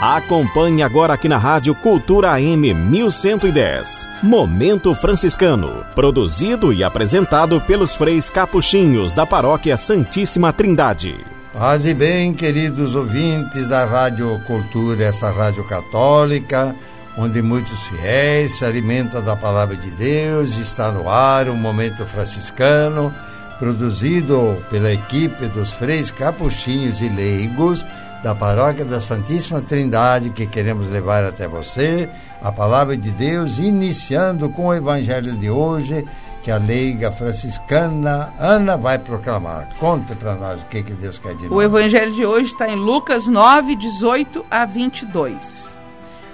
Acompanhe 0.00 0.80
agora 0.80 1.14
aqui 1.14 1.28
na 1.28 1.38
Rádio 1.38 1.74
Cultura 1.74 2.30
AM 2.30 2.72
1110. 2.72 4.08
Momento 4.22 4.94
Franciscano. 4.94 5.84
Produzido 5.92 6.72
e 6.72 6.84
apresentado 6.84 7.60
pelos 7.62 7.96
freis 7.96 8.30
capuchinhos 8.30 9.12
da 9.12 9.26
Paróquia 9.26 9.76
Santíssima 9.76 10.52
Trindade. 10.52 11.26
Paz 11.52 11.84
e 11.84 11.94
bem, 11.94 12.32
queridos 12.32 12.94
ouvintes 12.94 13.66
da 13.66 13.84
Rádio 13.84 14.40
Cultura, 14.46 15.02
essa 15.02 15.32
rádio 15.32 15.66
católica, 15.66 16.76
onde 17.16 17.42
muitos 17.42 17.80
fiéis 17.88 18.56
se 18.56 18.64
alimentam 18.64 19.20
da 19.20 19.34
palavra 19.34 19.74
de 19.74 19.90
Deus. 19.90 20.58
Está 20.58 20.92
no 20.92 21.08
ar 21.08 21.48
o 21.48 21.56
Momento 21.56 22.06
Franciscano, 22.06 23.12
produzido 23.58 24.62
pela 24.70 24.92
equipe 24.92 25.46
dos 25.46 25.72
freis 25.72 26.12
capuchinhos 26.12 27.00
e 27.00 27.08
leigos 27.08 27.84
da 28.22 28.34
Paróquia 28.34 28.84
da 28.84 29.00
Santíssima 29.00 29.60
Trindade 29.60 30.30
que 30.30 30.46
queremos 30.46 30.88
levar 30.88 31.24
até 31.24 31.46
você 31.46 32.08
a 32.42 32.50
palavra 32.50 32.96
de 32.96 33.10
Deus, 33.10 33.58
iniciando 33.58 34.48
com 34.50 34.66
o 34.66 34.74
Evangelho 34.74 35.36
de 35.36 35.50
hoje 35.50 36.04
que 36.42 36.50
a 36.50 36.58
leiga 36.58 37.12
franciscana 37.12 38.32
Ana 38.38 38.76
vai 38.76 38.98
proclamar. 38.98 39.68
Conte 39.78 40.14
para 40.14 40.34
nós 40.34 40.62
o 40.62 40.66
que, 40.66 40.82
que 40.82 40.92
Deus 40.92 41.18
quer 41.18 41.34
de 41.34 41.44
nós. 41.44 41.52
O 41.52 41.62
Evangelho 41.62 42.12
de 42.12 42.24
hoje 42.24 42.46
está 42.46 42.68
em 42.68 42.76
Lucas 42.76 43.26
9, 43.26 43.76
18 43.76 44.46
a 44.50 44.64
22. 44.64 45.68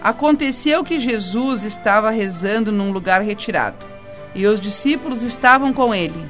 Aconteceu 0.02 0.84
que 0.84 1.00
Jesus 1.00 1.64
estava 1.64 2.10
rezando 2.10 2.70
num 2.70 2.92
lugar 2.92 3.22
retirado 3.22 3.84
e 4.34 4.46
os 4.46 4.60
discípulos 4.60 5.22
estavam 5.22 5.72
com 5.72 5.94
ele. 5.94 6.28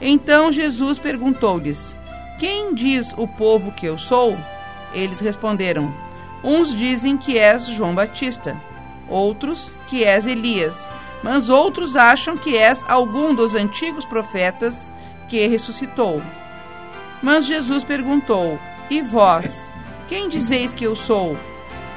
Então 0.00 0.52
Jesus 0.52 0.98
perguntou-lhes: 0.98 1.94
Quem 2.38 2.74
diz 2.74 3.12
o 3.16 3.26
povo 3.26 3.72
que 3.72 3.86
eu 3.86 3.98
sou? 3.98 4.36
Eles 4.92 5.20
responderam: 5.20 5.92
Uns 6.42 6.74
dizem 6.74 7.16
que 7.16 7.38
és 7.38 7.66
João 7.66 7.94
Batista, 7.94 8.56
outros 9.08 9.72
que 9.88 10.04
és 10.04 10.26
Elias, 10.26 10.80
mas 11.22 11.48
outros 11.48 11.96
acham 11.96 12.36
que 12.36 12.56
és 12.56 12.84
algum 12.88 13.34
dos 13.34 13.54
antigos 13.54 14.04
profetas 14.04 14.90
que 15.28 15.46
ressuscitou. 15.46 16.22
Mas 17.22 17.44
Jesus 17.44 17.84
perguntou: 17.84 18.58
E 18.88 19.02
vós, 19.02 19.70
quem 20.08 20.28
dizeis 20.28 20.72
que 20.72 20.84
eu 20.84 20.94
sou? 20.94 21.36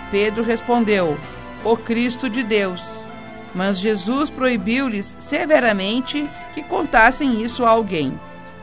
Pedro 0.10 0.44
respondeu: 0.44 1.18
O 1.64 1.78
Cristo 1.78 2.30
de 2.30 2.44
Deus. 2.44 3.02
Mas 3.54 3.80
Jesus 3.80 4.30
proibiu-lhes 4.30 5.18
severamente 5.20 6.30
que 6.54 6.64
contassem 6.64 7.42
isso 7.42 7.66
a 7.66 7.70
alguém. 7.70 8.20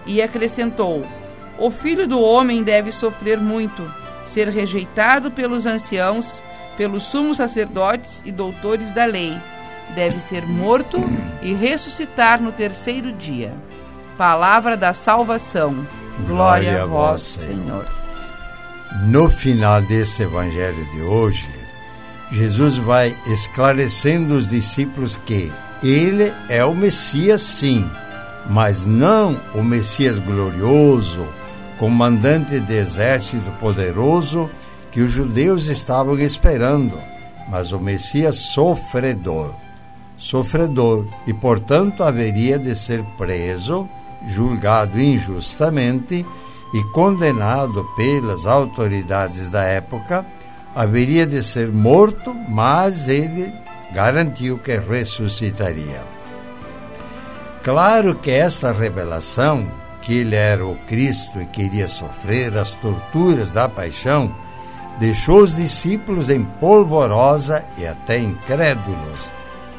E 0.06 0.20
acrescentou: 0.20 1.06
O 1.58 1.70
filho 1.70 2.08
do 2.08 2.20
homem 2.20 2.62
deve 2.62 2.90
sofrer 2.90 3.38
muito 3.38 4.07
ser 4.28 4.48
rejeitado 4.48 5.30
pelos 5.30 5.66
anciãos, 5.66 6.42
pelos 6.76 7.04
sumos 7.04 7.38
sacerdotes 7.38 8.22
e 8.24 8.32
doutores 8.32 8.92
da 8.92 9.04
lei. 9.04 9.38
Deve 9.94 10.20
ser 10.20 10.46
morto 10.46 10.98
e 11.42 11.54
ressuscitar 11.54 12.40
no 12.40 12.52
terceiro 12.52 13.10
dia. 13.12 13.54
Palavra 14.16 14.76
da 14.76 14.92
salvação. 14.92 15.86
Glória, 16.26 16.26
Glória 16.26 16.82
a 16.82 16.86
vós, 16.86 17.22
Senhor. 17.22 17.86
No 19.04 19.30
final 19.30 19.80
desse 19.82 20.22
evangelho 20.22 20.84
de 20.92 21.02
hoje, 21.02 21.48
Jesus 22.30 22.76
vai 22.76 23.16
esclarecendo 23.26 24.34
os 24.34 24.50
discípulos 24.50 25.16
que 25.16 25.52
ele 25.82 26.32
é 26.48 26.64
o 26.64 26.74
Messias, 26.74 27.40
sim, 27.40 27.88
mas 28.48 28.84
não 28.84 29.40
o 29.54 29.62
Messias 29.62 30.18
glorioso, 30.18 31.26
comandante 31.78 32.60
de 32.60 32.74
exército 32.74 33.50
poderoso 33.60 34.50
que 34.90 35.00
os 35.00 35.12
judeus 35.12 35.68
estavam 35.68 36.18
esperando, 36.18 36.98
mas 37.48 37.72
o 37.72 37.78
Messias 37.78 38.36
sofredor. 38.36 39.54
Sofredor, 40.16 41.06
e 41.26 41.32
portanto 41.32 42.02
haveria 42.02 42.58
de 42.58 42.74
ser 42.74 43.04
preso, 43.16 43.88
julgado 44.26 45.00
injustamente 45.00 46.26
e 46.74 46.82
condenado 46.92 47.86
pelas 47.96 48.44
autoridades 48.44 49.48
da 49.48 49.62
época, 49.62 50.26
haveria 50.74 51.24
de 51.24 51.42
ser 51.42 51.70
morto, 51.70 52.34
mas 52.48 53.06
ele 53.06 53.52
garantiu 53.92 54.58
que 54.58 54.76
ressuscitaria. 54.76 56.02
Claro 57.62 58.16
que 58.16 58.30
esta 58.30 58.72
revelação 58.72 59.68
que 60.08 60.20
ele 60.20 60.36
era 60.36 60.66
o 60.66 60.74
Cristo 60.86 61.38
e 61.38 61.44
queria 61.44 61.86
sofrer 61.86 62.56
as 62.56 62.72
torturas 62.72 63.52
da 63.52 63.68
paixão, 63.68 64.34
deixou 64.98 65.42
os 65.42 65.56
discípulos 65.56 66.30
em 66.30 66.42
polvorosa 66.42 67.62
e 67.76 67.86
até 67.86 68.18
incrédulos. 68.18 69.30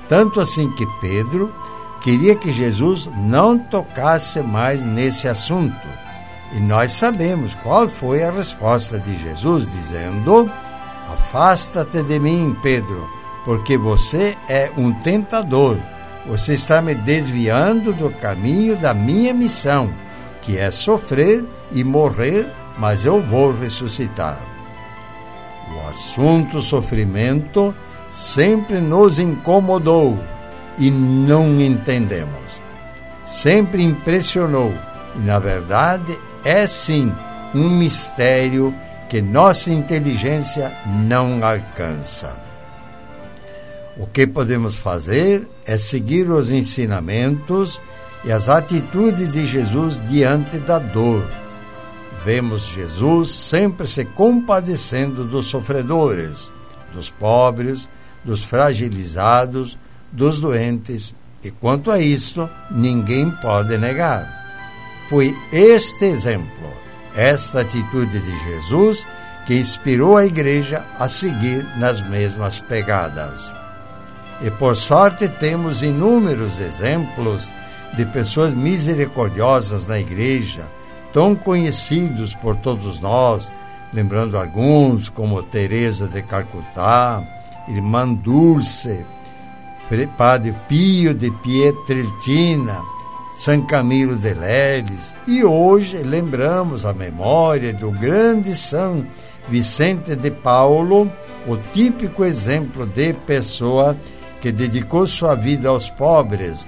Tanto 0.08 0.40
assim 0.40 0.72
que 0.76 0.86
Pedro 1.02 1.52
queria 2.04 2.36
que 2.36 2.54
Jesus 2.54 3.10
não 3.18 3.58
tocasse 3.58 4.40
mais 4.44 4.84
nesse 4.84 5.28
assunto. 5.28 5.88
E 6.54 6.60
nós 6.60 6.92
sabemos 6.92 7.56
qual 7.64 7.90
foi 7.90 8.24
a 8.24 8.30
resposta 8.30 9.00
de 9.00 9.18
Jesus, 9.18 9.72
dizendo: 9.72 10.48
Afasta-te 11.12 12.04
de 12.04 12.20
mim, 12.20 12.56
Pedro, 12.62 13.10
porque 13.44 13.80
você 13.80 14.38
é 14.48 14.70
um 14.78 14.94
tentador. 14.94 15.80
Você 16.28 16.54
está 16.54 16.84
me 16.84 16.94
desviando 16.94 17.92
do 17.94 18.12
caminho 18.12 18.78
da 18.78 18.94
minha 18.94 19.34
missão 19.34 19.92
que 20.50 20.58
é 20.58 20.72
sofrer 20.72 21.46
e 21.72 21.84
morrer, 21.84 22.52
mas 22.76 23.06
eu 23.06 23.22
vou 23.22 23.54
ressuscitar. 23.56 24.42
O 25.76 25.88
assunto 25.88 26.60
sofrimento 26.60 27.72
sempre 28.10 28.82
nos 28.82 29.20
incomodou 29.20 30.18
e 30.80 30.90
não 30.90 31.62
entendemos. 31.62 32.60
Sempre 33.24 33.84
impressionou 33.84 34.74
e, 35.16 35.20
na 35.20 35.38
verdade, 35.38 36.18
é 36.44 36.66
sim 36.66 37.14
um 37.54 37.70
mistério 37.70 38.74
que 39.08 39.22
nossa 39.22 39.72
inteligência 39.72 40.76
não 40.88 41.42
alcança. 41.44 42.36
O 43.96 44.08
que 44.08 44.26
podemos 44.26 44.74
fazer 44.74 45.48
é 45.64 45.78
seguir 45.78 46.28
os 46.28 46.50
ensinamentos 46.50 47.80
e 48.24 48.32
as 48.32 48.50
atitudes 48.50 49.34
de 49.34 49.46
Jesus 49.46 50.02
diante 50.08 50.60
da 50.60 50.80
dor. 50.80 51.28
Vemos 52.24 52.64
Jesus 52.64 53.30
sempre 53.30 53.88
se 53.88 54.04
compadecendo 54.04 55.24
dos 55.24 55.46
sofredores, 55.46 56.52
dos 56.94 57.10
pobres, 57.10 57.90
dos 58.24 58.42
fragilizados, 58.42 59.78
dos 60.12 60.42
doentes, 60.42 61.16
e 61.44 61.50
quanto 61.50 61.90
a 61.90 62.00
isto, 62.00 62.50
ninguém 62.70 63.32
pode 63.32 63.78
negar. 63.78 64.28
Foi 65.10 65.36
este 65.52 66.06
exemplo, 66.06 66.74
esta 67.16 67.62
atitude 67.62 68.20
de 68.20 68.44
Jesus, 68.44 69.08
que 69.48 69.56
inspirou 69.56 70.18
a 70.18 70.26
igreja 70.26 70.86
a 71.00 71.08
seguir 71.08 71.66
nas 71.78 72.02
mesmas 72.02 72.60
pegadas. 72.60 73.52
E 74.42 74.52
por 74.52 74.76
sorte 74.76 75.28
temos 75.28 75.82
inúmeros 75.82 76.60
exemplos 76.60 77.52
de 77.96 78.06
pessoas 78.06 78.54
misericordiosas 78.54 79.88
na 79.88 80.00
igreja, 80.00 80.68
tão 81.14 81.36
conhecidos 81.36 82.34
por 82.36 82.56
todos 82.56 83.00
nós, 83.00 83.52
lembrando 83.94 84.38
alguns 84.38 85.10
como 85.10 85.42
Teresa 85.44 86.08
de 86.08 86.22
Calcutá, 86.22 87.24
Irmã 87.68 88.14
Dulce, 88.14 89.06
Padre 90.18 90.56
Pio 90.68 91.16
de 91.16 91.32
Pietrelcina, 91.32 92.80
São 93.36 93.66
Camilo 93.66 94.16
de 94.16 94.34
Leles, 94.34 95.16
e 95.28 95.44
hoje 95.44 95.98
lembramos 95.98 96.86
a 96.86 96.94
memória 96.94 97.74
do 97.74 97.92
grande 97.92 98.56
São 98.56 99.06
Vicente 99.48 100.16
de 100.16 100.30
Paulo, 100.30 101.12
o 101.48 101.58
típico 101.58 102.24
exemplo 102.24 102.86
de 102.86 103.14
pessoa 103.14 103.98
que 104.40 104.52
dedicou 104.52 105.08
sua 105.08 105.34
vida 105.34 105.70
aos 105.70 105.90
pobres, 105.90 106.68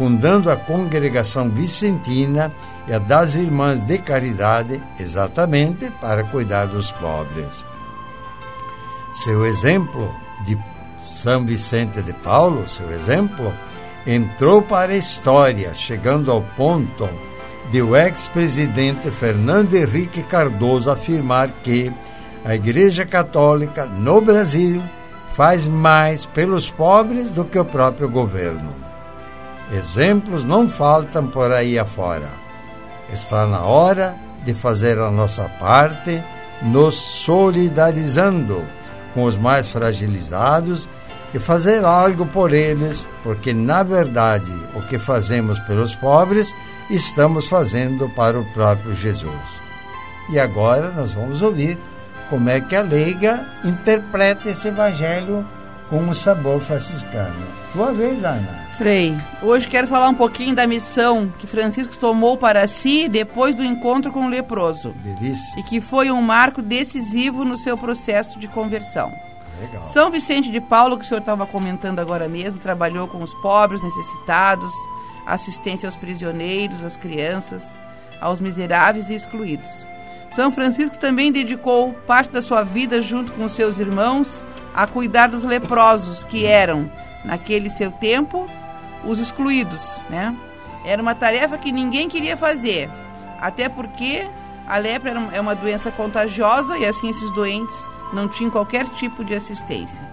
fundando 0.00 0.50
a 0.50 0.56
congregação 0.56 1.50
vicentina 1.50 2.50
e 2.88 2.92
a 2.94 2.98
das 2.98 3.34
Irmãs 3.34 3.82
de 3.82 3.98
Caridade, 3.98 4.82
exatamente 4.98 5.92
para 6.00 6.24
cuidar 6.24 6.68
dos 6.68 6.90
pobres. 6.90 7.66
Seu 9.12 9.44
exemplo 9.44 10.10
de 10.46 10.58
São 11.04 11.44
Vicente 11.44 12.00
de 12.00 12.14
Paulo, 12.14 12.66
seu 12.66 12.90
exemplo, 12.90 13.52
entrou 14.06 14.62
para 14.62 14.92
a 14.92 14.96
história, 14.96 15.74
chegando 15.74 16.32
ao 16.32 16.40
ponto 16.40 17.06
de 17.70 17.82
o 17.82 17.94
ex-presidente 17.94 19.10
Fernando 19.10 19.74
Henrique 19.74 20.22
Cardoso 20.22 20.90
afirmar 20.90 21.50
que 21.62 21.92
a 22.42 22.54
Igreja 22.54 23.04
Católica 23.04 23.84
no 23.84 24.22
Brasil 24.22 24.82
faz 25.34 25.68
mais 25.68 26.24
pelos 26.24 26.70
pobres 26.70 27.28
do 27.28 27.44
que 27.44 27.58
o 27.58 27.66
próprio 27.66 28.08
governo. 28.08 28.89
Exemplos 29.70 30.44
não 30.44 30.68
faltam 30.68 31.26
por 31.28 31.52
aí 31.52 31.78
afora. 31.78 32.28
Está 33.12 33.46
na 33.46 33.62
hora 33.62 34.16
de 34.44 34.54
fazer 34.54 34.98
a 34.98 35.10
nossa 35.10 35.48
parte, 35.60 36.22
nos 36.62 36.94
solidarizando 36.94 38.64
com 39.14 39.24
os 39.24 39.36
mais 39.36 39.68
fragilizados 39.70 40.88
e 41.32 41.38
fazer 41.38 41.84
algo 41.84 42.26
por 42.26 42.52
eles, 42.52 43.08
porque 43.22 43.52
na 43.52 43.82
verdade 43.82 44.52
o 44.74 44.82
que 44.82 44.98
fazemos 44.98 45.58
pelos 45.60 45.94
pobres 45.94 46.52
estamos 46.90 47.46
fazendo 47.46 48.08
para 48.10 48.38
o 48.38 48.44
próprio 48.52 48.94
Jesus. 48.94 49.60
E 50.30 50.38
agora 50.38 50.90
nós 50.90 51.12
vamos 51.12 51.42
ouvir 51.42 51.78
como 52.28 52.48
é 52.50 52.60
que 52.60 52.74
a 52.74 52.82
leiga 52.82 53.46
interpreta 53.64 54.48
esse 54.48 54.68
evangelho 54.68 55.46
com 55.88 55.98
um 55.98 56.14
sabor 56.14 56.60
franciscano. 56.60 57.46
Tua 57.72 57.92
vez, 57.92 58.24
Ana. 58.24 58.69
Frei, 58.80 59.14
hoje 59.42 59.68
quero 59.68 59.86
falar 59.86 60.08
um 60.08 60.14
pouquinho 60.14 60.54
da 60.54 60.66
missão 60.66 61.30
que 61.38 61.46
Francisco 61.46 61.98
tomou 61.98 62.38
para 62.38 62.66
si 62.66 63.10
depois 63.10 63.54
do 63.54 63.62
encontro 63.62 64.10
com 64.10 64.24
o 64.24 64.28
leproso. 64.30 64.94
Delícia. 65.04 65.60
E 65.60 65.62
que 65.62 65.82
foi 65.82 66.10
um 66.10 66.22
marco 66.22 66.62
decisivo 66.62 67.44
no 67.44 67.58
seu 67.58 67.76
processo 67.76 68.38
de 68.38 68.48
conversão. 68.48 69.12
Legal. 69.60 69.82
São 69.82 70.10
Vicente 70.10 70.50
de 70.50 70.62
Paulo, 70.62 70.96
que 70.96 71.04
o 71.04 71.06
senhor 71.06 71.20
estava 71.20 71.46
comentando 71.46 71.98
agora 71.98 72.26
mesmo, 72.26 72.58
trabalhou 72.58 73.06
com 73.06 73.22
os 73.22 73.34
pobres, 73.34 73.82
necessitados, 73.82 74.72
assistência 75.26 75.86
aos 75.86 75.96
prisioneiros, 75.96 76.82
às 76.82 76.96
crianças, 76.96 77.62
aos 78.18 78.40
miseráveis 78.40 79.10
e 79.10 79.14
excluídos. 79.14 79.86
São 80.30 80.50
Francisco 80.50 80.96
também 80.96 81.30
dedicou 81.30 81.92
parte 82.06 82.30
da 82.30 82.40
sua 82.40 82.62
vida, 82.62 83.02
junto 83.02 83.30
com 83.34 83.44
os 83.44 83.52
seus 83.52 83.78
irmãos, 83.78 84.42
a 84.74 84.86
cuidar 84.86 85.26
dos 85.26 85.44
leprosos, 85.44 86.24
que 86.24 86.46
eram, 86.46 86.90
naquele 87.22 87.68
seu 87.68 87.90
tempo, 87.90 88.48
os 89.04 89.18
excluídos. 89.18 90.00
Né? 90.08 90.34
Era 90.84 91.00
uma 91.00 91.14
tarefa 91.14 91.58
que 91.58 91.72
ninguém 91.72 92.08
queria 92.08 92.36
fazer, 92.36 92.90
até 93.40 93.68
porque 93.68 94.26
a 94.66 94.76
lepra 94.76 95.12
é 95.32 95.40
uma 95.40 95.54
doença 95.54 95.90
contagiosa 95.90 96.78
e 96.78 96.86
assim 96.86 97.10
esses 97.10 97.30
doentes 97.32 97.88
não 98.12 98.28
tinham 98.28 98.50
qualquer 98.50 98.86
tipo 98.88 99.24
de 99.24 99.34
assistência. 99.34 100.04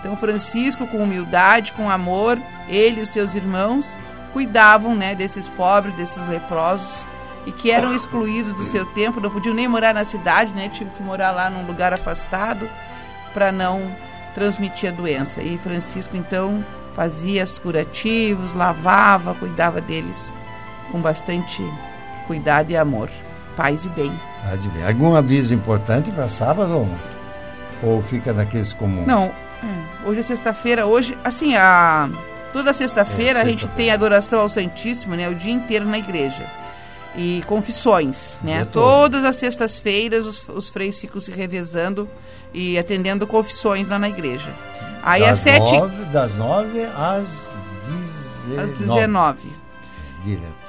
Então 0.00 0.16
Francisco, 0.16 0.86
com 0.86 0.98
humildade, 0.98 1.72
com 1.72 1.90
amor, 1.90 2.40
ele 2.68 3.00
e 3.00 3.02
os 3.02 3.08
seus 3.08 3.34
irmãos 3.34 3.86
cuidavam 4.32 4.94
né, 4.94 5.14
desses 5.14 5.48
pobres, 5.48 5.94
desses 5.94 6.26
leprosos 6.28 7.06
e 7.46 7.52
que 7.52 7.70
eram 7.70 7.94
excluídos 7.94 8.52
do 8.52 8.64
seu 8.64 8.84
tempo, 8.84 9.20
não 9.20 9.30
podiam 9.30 9.54
nem 9.54 9.66
morar 9.66 9.94
na 9.94 10.04
cidade, 10.04 10.52
né, 10.52 10.68
tinham 10.68 10.90
que 10.90 11.02
morar 11.02 11.30
lá 11.30 11.48
num 11.48 11.64
lugar 11.66 11.92
afastado 11.92 12.68
para 13.32 13.50
não 13.50 13.94
transmitir 14.34 14.90
a 14.90 14.92
doença. 14.92 15.42
E 15.42 15.56
Francisco 15.56 16.16
então 16.16 16.64
fazia 16.96 17.44
os 17.44 17.58
curativos, 17.58 18.54
lavava, 18.54 19.34
cuidava 19.34 19.82
deles 19.82 20.32
com 20.90 20.98
bastante 20.98 21.62
cuidado 22.26 22.70
e 22.70 22.76
amor. 22.76 23.10
Paz 23.54 23.84
e 23.84 23.88
bem. 23.90 24.18
Paz 24.42 24.64
e 24.64 24.68
bem. 24.70 24.86
Algum 24.86 25.14
aviso 25.14 25.52
importante 25.52 26.10
para 26.10 26.26
sábado? 26.26 26.88
Ou 27.82 28.02
fica 28.02 28.32
naqueles 28.32 28.72
comuns? 28.72 29.06
Não, 29.06 29.24
é, 29.24 30.08
hoje 30.08 30.20
é 30.20 30.22
sexta-feira. 30.22 30.86
Hoje, 30.86 31.16
assim, 31.22 31.54
a 31.54 32.08
toda 32.52 32.72
sexta-feira 32.72 33.40
É, 33.40 33.42
a 33.42 33.44
gente 33.44 33.68
tem 33.68 33.90
adoração 33.90 34.40
ao 34.40 34.48
Santíssimo, 34.48 35.14
né? 35.14 35.28
O 35.28 35.34
dia 35.34 35.52
inteiro 35.52 35.84
na 35.84 35.98
igreja. 35.98 36.46
E 37.14 37.42
confissões, 37.46 38.36
né? 38.42 38.66
Todas 38.66 39.24
as 39.24 39.36
sextas-feiras 39.36 40.26
os, 40.26 40.46
os 40.48 40.68
freis 40.70 40.98
ficam 40.98 41.20
se 41.20 41.30
revezando 41.30 42.08
e 42.52 42.78
atendendo 42.78 43.26
confissões 43.26 43.86
lá 43.88 43.98
na 43.98 44.08
igreja. 44.08 44.50
Aí 45.06 45.20
das 45.20 45.30
às 45.30 45.38
sete, 45.38 45.72
Nove, 45.72 46.04
das 46.06 46.34
nove 46.34 46.84
às 46.84 47.54
dezenove. 48.44 48.72
às 48.72 48.78
19. 48.80 49.38
Direto. 50.24 50.66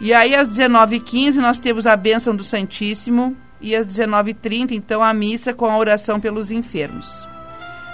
E 0.00 0.14
aí 0.14 0.34
às 0.34 0.48
19h15 0.48 1.34
nós 1.34 1.58
temos 1.58 1.86
a 1.86 1.94
bênção 1.94 2.34
do 2.34 2.42
Santíssimo 2.42 3.36
e 3.60 3.76
às 3.76 3.86
19h30 3.86 4.72
então 4.72 5.02
a 5.02 5.12
missa 5.12 5.52
com 5.52 5.66
a 5.66 5.76
oração 5.76 6.18
pelos 6.18 6.50
enfermos. 6.50 7.28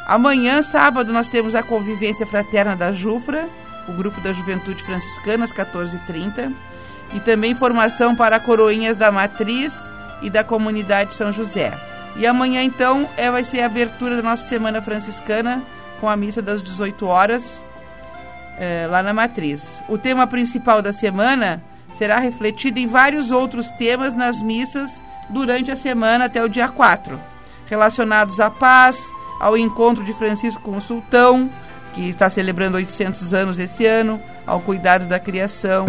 Amanhã, 0.07 0.63
sábado, 0.63 1.13
nós 1.13 1.27
temos 1.27 1.57
a 1.57 1.63
convivência 1.63 2.25
fraterna 2.25 2.77
da 2.77 2.93
Jufra, 2.93 3.49
o 3.89 3.93
grupo 3.93 4.21
da 4.21 4.33
Juventude 4.33 4.83
Franciscana, 4.85 5.45
às 5.45 5.53
14h30, 5.53 6.55
e 7.15 7.21
também 7.21 7.55
formação 7.55 8.15
para 8.15 8.39
coroinhas 8.39 8.97
da 8.97 9.11
Matriz 9.11 9.75
e 10.23 10.31
da 10.31 10.45
Comunidade 10.45 11.15
São 11.15 11.33
José. 11.33 11.77
E 12.17 12.27
amanhã, 12.27 12.63
então, 12.63 13.09
é, 13.17 13.31
vai 13.31 13.45
ser 13.45 13.61
a 13.61 13.67
abertura 13.67 14.17
da 14.17 14.23
nossa 14.23 14.49
Semana 14.49 14.83
Franciscana 14.83 15.63
com 16.01 16.09
a 16.09 16.17
missa 16.17 16.41
das 16.41 16.63
18 16.63 17.07
horas, 17.07 17.63
eh, 18.59 18.87
lá 18.91 19.03
na 19.03 19.13
Matriz. 19.13 19.83
O 19.89 19.99
tema 19.99 20.27
principal 20.27 20.81
da 20.81 20.93
semana 20.93 21.63
será 21.97 22.19
refletido 22.19 22.79
em 22.79 22.87
vários 22.87 23.31
outros 23.31 23.71
temas 23.73 24.15
nas 24.15 24.41
missas 24.43 25.03
durante 25.29 25.71
a 25.71 25.77
semana 25.77 26.25
até 26.25 26.43
o 26.43 26.49
dia 26.49 26.69
4, 26.69 27.19
relacionados 27.67 28.41
à 28.41 28.51
paz, 28.51 28.99
ao 29.39 29.57
encontro 29.57 30.05
de 30.05 30.13
Francisco 30.13 30.61
com 30.63 30.77
o 30.77 30.81
Sultão, 30.81 31.51
que 31.95 32.09
está 32.09 32.29
celebrando 32.31 32.77
800 32.77 33.33
anos 33.33 33.59
esse 33.59 33.87
ano, 33.87 34.21
ao 34.47 34.61
cuidado 34.61 35.07
da 35.07 35.19
criação, 35.19 35.87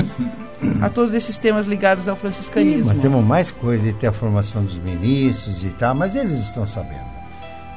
a 0.81 0.90
todos 0.90 1.13
esses 1.13 1.38
temas 1.38 1.66
ligados 1.66 2.08
ao 2.08 2.16
franciscanismo. 2.16 2.86
Mas 2.86 2.98
temos 2.98 3.24
mais 3.24 3.52
coisa 3.52 3.88
e 3.88 3.94
tem 3.94 4.10
a 4.10 4.13
formação 4.13 4.63
dos 4.63 4.78
ministros 4.78 5.63
e 5.63 5.69
tal, 5.69 5.96
mas 5.96 6.16
eles 6.16 6.36
estão 6.36 6.66
sabendo. 6.66 7.11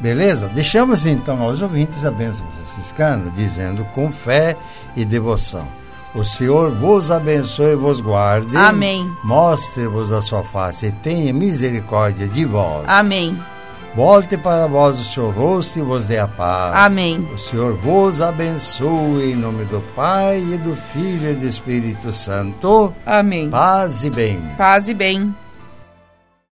Beleza? 0.05 0.49
Deixamos 0.49 1.07
então 1.07 1.41
aos 1.41 1.63
ouvintes 1.63 2.05
a 2.05 2.11
bênção 2.11 2.45
franciscana, 2.49 3.33
dizendo 3.35 3.87
com 3.95 4.13
fé 4.13 4.55
e 4.95 5.03
devoção. 5.03 5.67
O 6.15 6.23
Senhor 6.23 6.71
vos 6.71 7.11
abençoe 7.11 7.73
e 7.73 7.75
vos 7.75 8.03
guarde. 8.03 8.55
Amém. 8.55 9.11
Mostre-vos 9.25 10.13
a 10.13 10.21
sua 10.21 10.45
face 10.45 10.89
e 10.89 10.93
tenha 10.93 11.33
misericórdia 11.33 12.29
de 12.29 12.45
vós. 12.45 12.85
Amém. 12.87 13.43
Volte 13.97 14.37
para 14.37 14.67
vós 14.67 15.01
o 15.01 15.05
seu 15.05 15.31
rosto 15.31 15.79
e 15.79 15.83
vos 15.83 16.05
dê 16.05 16.19
a 16.19 16.29
paz. 16.29 16.75
Amém. 16.75 17.27
O 17.33 17.39
Senhor 17.39 17.73
vos 17.73 18.21
abençoe 18.21 19.33
em 19.33 19.35
nome 19.35 19.65
do 19.65 19.81
Pai 19.97 20.39
e 20.39 20.59
do 20.59 20.77
Filho 20.77 21.31
e 21.31 21.35
do 21.35 21.47
Espírito 21.47 22.13
Santo. 22.13 22.93
Amém. 23.07 23.49
Paz 23.49 24.05
e 24.05 24.11
bem. 24.11 24.39
Paz 24.59 24.87
e 24.87 24.93
bem. 24.93 25.35